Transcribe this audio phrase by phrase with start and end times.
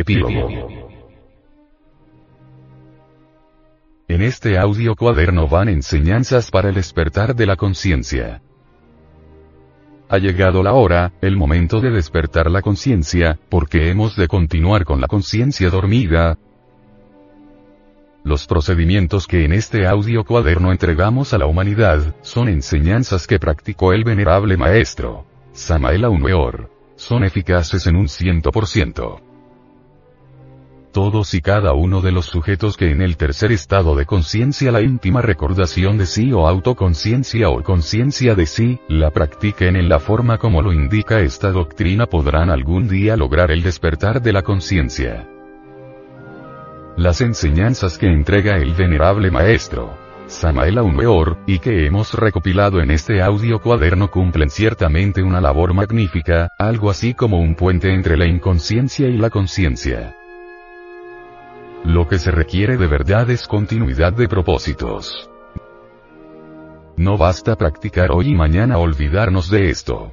[0.00, 0.48] Epílogo.
[4.08, 8.42] En este audio cuaderno van enseñanzas para el despertar de la conciencia.
[10.08, 15.00] Ha llegado la hora, el momento de despertar la conciencia, porque hemos de continuar con
[15.00, 16.38] la conciencia dormida.
[18.22, 23.92] Los procedimientos que en este audio cuaderno entregamos a la humanidad, son enseñanzas que practicó
[23.92, 26.70] el venerable maestro, Samael Aumeor.
[26.96, 29.25] Son eficaces en un ciento por ciento
[30.96, 34.80] todos y cada uno de los sujetos que en el tercer estado de conciencia la
[34.80, 40.38] íntima recordación de sí o autoconciencia o conciencia de sí, la practiquen en la forma
[40.38, 45.28] como lo indica esta doctrina podrán algún día lograr el despertar de la conciencia.
[46.96, 53.20] Las enseñanzas que entrega el venerable maestro, Samael Aumeor, y que hemos recopilado en este
[53.20, 59.08] audio cuaderno cumplen ciertamente una labor magnífica, algo así como un puente entre la inconsciencia
[59.08, 60.16] y la conciencia.
[61.86, 65.30] Lo que se requiere de verdad es continuidad de propósitos.
[66.96, 70.12] No basta practicar hoy y mañana olvidarnos de esto.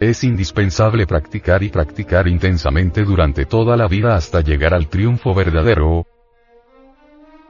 [0.00, 6.04] Es indispensable practicar y practicar intensamente durante toda la vida hasta llegar al triunfo verdadero.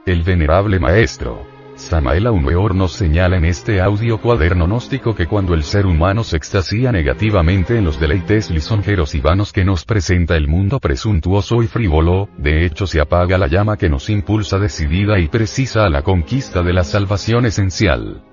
[0.05, 1.45] El venerable maestro,
[1.75, 6.37] Samael Aumeor nos señala en este audio cuaderno gnóstico que cuando el ser humano se
[6.37, 11.67] extasía negativamente en los deleites lisonjeros y vanos que nos presenta el mundo presuntuoso y
[11.67, 16.01] frívolo, de hecho se apaga la llama que nos impulsa decidida y precisa a la
[16.01, 18.23] conquista de la salvación esencial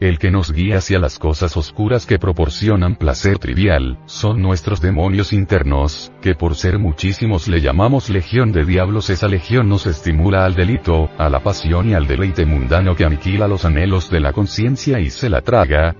[0.00, 5.32] el que nos guía hacia las cosas oscuras que proporcionan placer trivial, son nuestros demonios
[5.32, 9.10] internos, que por ser muchísimos le llamamos legión de diablos.
[9.10, 13.48] Esa legión nos estimula al delito, a la pasión y al deleite mundano que aniquila
[13.48, 15.94] los anhelos de la conciencia y se la traga,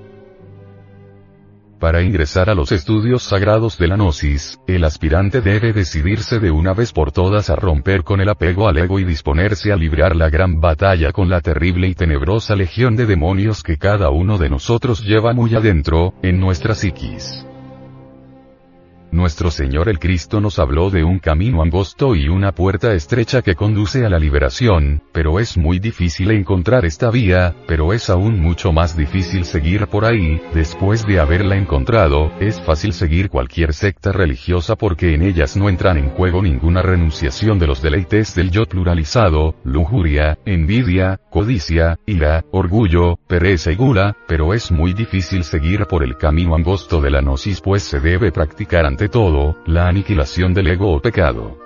[1.84, 6.72] para ingresar a los estudios sagrados de la gnosis, el aspirante debe decidirse de una
[6.72, 10.30] vez por todas a romper con el apego al ego y disponerse a librar la
[10.30, 15.04] gran batalla con la terrible y tenebrosa legión de demonios que cada uno de nosotros
[15.04, 17.44] lleva muy adentro, en nuestra psiquis.
[19.14, 23.54] Nuestro Señor el Cristo nos habló de un camino angosto y una puerta estrecha que
[23.54, 28.72] conduce a la liberación, pero es muy difícil encontrar esta vía, pero es aún mucho
[28.72, 34.74] más difícil seguir por ahí, después de haberla encontrado, es fácil seguir cualquier secta religiosa
[34.74, 39.54] porque en ellas no entran en juego ninguna renunciación de los deleites del yo pluralizado,
[39.62, 46.16] lujuria, envidia, codicia, ira, orgullo, pereza y gula, pero es muy difícil seguir por el
[46.16, 51.00] camino angosto de la gnosis pues se debe practicar todo, la aniquilación del ego o
[51.00, 51.58] pecado.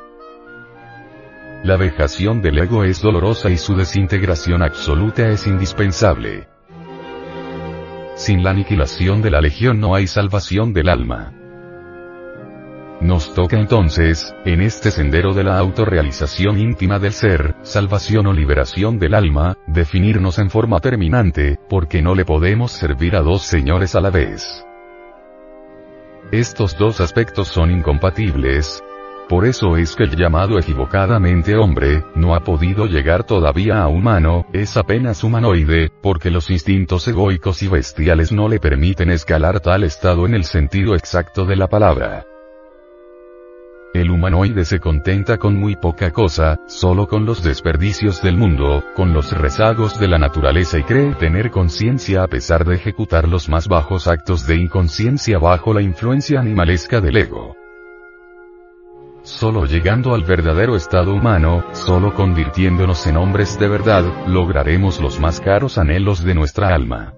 [1.64, 6.48] La vejación del ego es dolorosa y su desintegración absoluta es indispensable.
[8.14, 11.32] Sin la aniquilación de la legión no hay salvación del alma.
[13.00, 18.98] Nos toca entonces, en este sendero de la autorrealización íntima del ser, salvación o liberación
[18.98, 24.00] del alma, definirnos en forma terminante, porque no le podemos servir a dos señores a
[24.00, 24.67] la vez.
[26.32, 28.84] Estos dos aspectos son incompatibles.
[29.30, 34.44] Por eso es que el llamado equivocadamente hombre, no ha podido llegar todavía a humano,
[34.52, 40.26] es apenas humanoide, porque los instintos egoicos y bestiales no le permiten escalar tal estado
[40.26, 42.26] en el sentido exacto de la palabra.
[43.98, 49.12] El humanoide se contenta con muy poca cosa, solo con los desperdicios del mundo, con
[49.12, 53.66] los rezagos de la naturaleza y cree tener conciencia a pesar de ejecutar los más
[53.66, 57.56] bajos actos de inconsciencia bajo la influencia animalesca del ego.
[59.24, 65.40] Solo llegando al verdadero estado humano, solo convirtiéndonos en hombres de verdad, lograremos los más
[65.40, 67.17] caros anhelos de nuestra alma.